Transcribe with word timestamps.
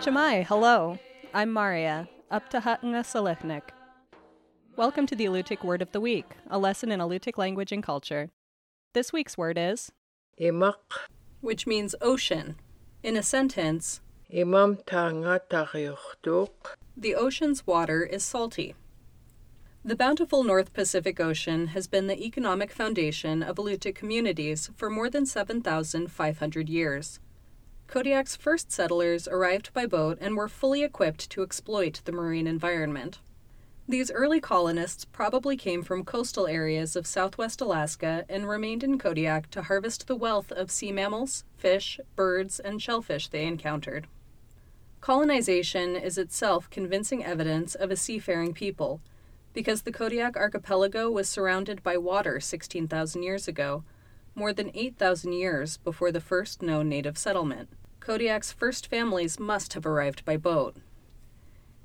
Cama'i, 0.00 0.46
hello. 0.46 0.98
I'm 1.34 1.52
Maria, 1.52 2.08
up 2.30 2.48
to 2.50 2.60
Hatanga 2.60 3.04
Selechnik. 3.04 3.62
Welcome 4.76 5.06
to 5.06 5.14
the 5.14 5.26
Alutiiq 5.26 5.62
Word 5.62 5.82
of 5.82 5.92
the 5.92 6.00
Week, 6.00 6.24
a 6.48 6.58
lesson 6.58 6.90
in 6.90 7.00
Alutiiq 7.00 7.36
language 7.36 7.72
and 7.72 7.82
culture. 7.82 8.30
This 8.94 9.12
week's 9.12 9.36
word 9.36 9.58
is 9.58 9.92
Imaq 10.40 10.76
which 11.42 11.66
means 11.66 11.94
ocean. 12.00 12.56
In 13.02 13.16
a 13.16 13.22
sentence, 13.22 14.00
imam 14.34 14.78
tanga 14.86 15.42
tagyochtuk 15.50 16.76
the 16.96 17.14
ocean's 17.14 17.66
water 17.66 18.02
is 18.02 18.24
salty. 18.24 18.74
The 19.86 19.94
bountiful 19.94 20.42
North 20.42 20.72
Pacific 20.72 21.20
Ocean 21.20 21.68
has 21.68 21.86
been 21.86 22.08
the 22.08 22.20
economic 22.20 22.72
foundation 22.72 23.40
of 23.40 23.54
Alutiiq 23.54 23.94
communities 23.94 24.68
for 24.74 24.90
more 24.90 25.08
than 25.08 25.24
7,500 25.24 26.68
years. 26.68 27.20
Kodiak's 27.86 28.34
first 28.34 28.72
settlers 28.72 29.28
arrived 29.28 29.72
by 29.72 29.86
boat 29.86 30.18
and 30.20 30.36
were 30.36 30.48
fully 30.48 30.82
equipped 30.82 31.30
to 31.30 31.44
exploit 31.44 32.00
the 32.04 32.10
marine 32.10 32.48
environment. 32.48 33.20
These 33.86 34.10
early 34.10 34.40
colonists 34.40 35.04
probably 35.04 35.56
came 35.56 35.84
from 35.84 36.04
coastal 36.04 36.48
areas 36.48 36.96
of 36.96 37.06
southwest 37.06 37.60
Alaska 37.60 38.24
and 38.28 38.48
remained 38.48 38.82
in 38.82 38.98
Kodiak 38.98 39.50
to 39.52 39.62
harvest 39.62 40.08
the 40.08 40.16
wealth 40.16 40.50
of 40.50 40.72
sea 40.72 40.90
mammals, 40.90 41.44
fish, 41.58 42.00
birds, 42.16 42.58
and 42.58 42.82
shellfish 42.82 43.28
they 43.28 43.46
encountered. 43.46 44.08
Colonization 45.00 45.94
is 45.94 46.18
itself 46.18 46.68
convincing 46.70 47.24
evidence 47.24 47.76
of 47.76 47.92
a 47.92 47.96
seafaring 47.96 48.52
people, 48.52 49.00
because 49.56 49.80
the 49.80 49.90
Kodiak 49.90 50.36
archipelago 50.36 51.10
was 51.10 51.26
surrounded 51.26 51.82
by 51.82 51.96
water 51.96 52.40
16,000 52.40 53.22
years 53.22 53.48
ago, 53.48 53.84
more 54.34 54.52
than 54.52 54.70
8,000 54.74 55.32
years 55.32 55.78
before 55.78 56.12
the 56.12 56.20
first 56.20 56.60
known 56.60 56.90
native 56.90 57.16
settlement. 57.16 57.70
Kodiak's 57.98 58.52
first 58.52 58.86
families 58.86 59.40
must 59.40 59.72
have 59.72 59.86
arrived 59.86 60.26
by 60.26 60.36
boat. 60.36 60.76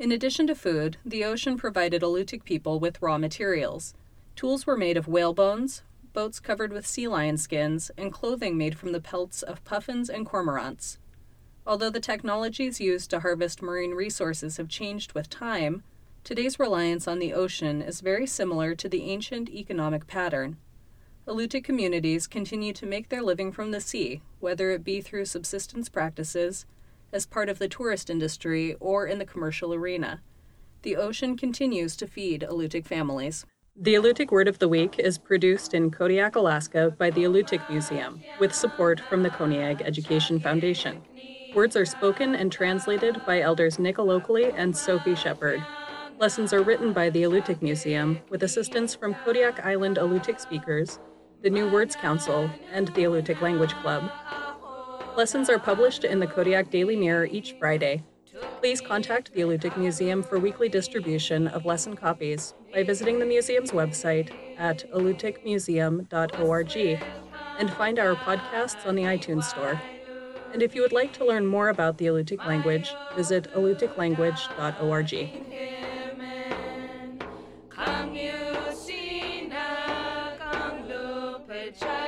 In 0.00 0.10
addition 0.10 0.48
to 0.48 0.56
food, 0.56 0.96
the 1.04 1.24
ocean 1.24 1.56
provided 1.56 2.02
Alutiiq 2.02 2.42
people 2.42 2.80
with 2.80 3.00
raw 3.00 3.18
materials. 3.18 3.94
Tools 4.34 4.66
were 4.66 4.76
made 4.76 4.96
of 4.96 5.06
whale 5.06 5.32
bones, 5.32 5.84
boats 6.12 6.40
covered 6.40 6.72
with 6.72 6.88
sea 6.88 7.06
lion 7.06 7.38
skins, 7.38 7.92
and 7.96 8.12
clothing 8.12 8.58
made 8.58 8.76
from 8.76 8.90
the 8.90 9.00
pelts 9.00 9.42
of 9.42 9.64
puffins 9.64 10.10
and 10.10 10.26
cormorants. 10.26 10.98
Although 11.64 11.90
the 11.90 12.00
technologies 12.00 12.80
used 12.80 13.10
to 13.10 13.20
harvest 13.20 13.62
marine 13.62 13.92
resources 13.92 14.56
have 14.56 14.68
changed 14.68 15.12
with 15.12 15.30
time, 15.30 15.84
today's 16.24 16.58
reliance 16.58 17.08
on 17.08 17.18
the 17.18 17.32
ocean 17.32 17.82
is 17.82 18.00
very 18.00 18.26
similar 18.26 18.74
to 18.74 18.88
the 18.88 19.10
ancient 19.10 19.48
economic 19.48 20.06
pattern. 20.06 20.56
Alutiiq 21.26 21.64
communities 21.64 22.26
continue 22.26 22.72
to 22.72 22.86
make 22.86 23.08
their 23.08 23.22
living 23.22 23.52
from 23.52 23.70
the 23.70 23.80
sea, 23.80 24.22
whether 24.40 24.70
it 24.70 24.84
be 24.84 25.00
through 25.00 25.24
subsistence 25.24 25.88
practices, 25.88 26.66
as 27.12 27.26
part 27.26 27.48
of 27.48 27.58
the 27.58 27.68
tourist 27.68 28.10
industry 28.10 28.74
or 28.80 29.06
in 29.06 29.18
the 29.18 29.24
commercial 29.24 29.74
arena. 29.74 30.20
The 30.82 30.96
ocean 30.96 31.36
continues 31.36 31.96
to 31.96 32.06
feed 32.06 32.42
Alutiiq 32.48 32.86
families. 32.86 33.44
The 33.76 33.94
Alutiiq 33.94 34.30
Word 34.30 34.48
of 34.48 34.58
the 34.58 34.68
Week 34.68 34.98
is 34.98 35.18
produced 35.18 35.74
in 35.74 35.90
Kodiak, 35.90 36.36
Alaska 36.36 36.94
by 36.98 37.10
the 37.10 37.24
Alutiiq 37.24 37.68
Museum 37.70 38.22
with 38.38 38.54
support 38.54 39.00
from 39.00 39.22
the 39.22 39.30
Koniag 39.30 39.82
Education 39.82 40.40
Foundation. 40.40 41.02
Words 41.54 41.76
are 41.76 41.84
spoken 41.84 42.34
and 42.34 42.50
translated 42.50 43.20
by 43.26 43.40
elders 43.40 43.76
Alokli 43.76 44.52
and 44.56 44.76
Sophie 44.76 45.14
Shepherd. 45.14 45.62
Lessons 46.20 46.52
are 46.52 46.62
written 46.62 46.92
by 46.92 47.08
the 47.08 47.22
Alutiiq 47.22 47.62
Museum 47.62 48.20
with 48.28 48.42
assistance 48.42 48.94
from 48.94 49.14
Kodiak 49.14 49.64
Island 49.64 49.96
Alutiiq 49.96 50.38
speakers, 50.38 50.98
the 51.40 51.48
New 51.48 51.70
Words 51.70 51.96
Council, 51.96 52.50
and 52.70 52.88
the 52.88 53.04
Alutiiq 53.04 53.40
Language 53.40 53.72
Club. 53.76 54.10
Lessons 55.16 55.48
are 55.48 55.58
published 55.58 56.04
in 56.04 56.20
the 56.20 56.26
Kodiak 56.26 56.70
Daily 56.70 56.94
Mirror 56.94 57.28
each 57.32 57.54
Friday. 57.58 58.02
Please 58.58 58.82
contact 58.82 59.32
the 59.32 59.40
Alutiiq 59.40 59.78
Museum 59.78 60.22
for 60.22 60.38
weekly 60.38 60.68
distribution 60.68 61.48
of 61.48 61.64
lesson 61.64 61.96
copies 61.96 62.52
by 62.70 62.82
visiting 62.82 63.18
the 63.18 63.24
museum's 63.24 63.70
website 63.70 64.30
at 64.58 64.84
alutiiqmuseum.org 64.92 66.76
and 67.58 67.72
find 67.72 67.98
our 67.98 68.14
podcasts 68.14 68.86
on 68.86 68.94
the 68.94 69.04
iTunes 69.04 69.44
Store. 69.44 69.80
And 70.52 70.62
if 70.62 70.74
you 70.74 70.82
would 70.82 70.92
like 70.92 71.14
to 71.14 71.24
learn 71.24 71.46
more 71.46 71.70
about 71.70 71.96
the 71.96 72.08
Alutiiq 72.08 72.46
language, 72.46 72.94
visit 73.16 73.50
alutiiqlanguage.org. 73.54 75.79
good 81.70 81.78
job. 81.86 81.99